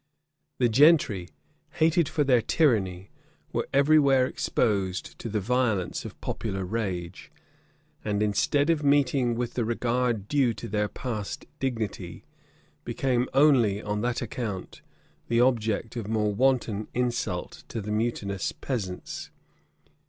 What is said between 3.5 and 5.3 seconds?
were every where exposed to